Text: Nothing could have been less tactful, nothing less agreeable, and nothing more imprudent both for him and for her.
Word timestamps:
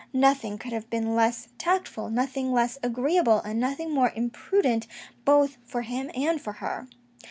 Nothing 0.13 0.57
could 0.57 0.73
have 0.73 0.89
been 0.89 1.13
less 1.13 1.49
tactful, 1.59 2.09
nothing 2.09 2.51
less 2.51 2.79
agreeable, 2.81 3.37
and 3.41 3.59
nothing 3.59 3.93
more 3.93 4.11
imprudent 4.15 4.87
both 5.25 5.57
for 5.63 5.83
him 5.83 6.09
and 6.15 6.41
for 6.41 6.53
her. 6.53 6.87